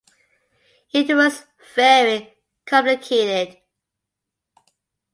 It 0.93 1.15
was 1.15 1.45
very 1.75 2.35
complicated. 2.65 3.59